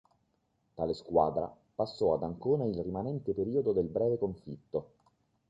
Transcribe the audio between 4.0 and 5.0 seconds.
conflitto.